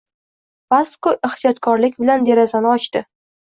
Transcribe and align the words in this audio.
Vasko 0.73 1.13
ehtiyotkorlik 1.29 2.01
bilan 2.01 2.27
derazani 2.33 2.75
ochdi: 2.75 3.07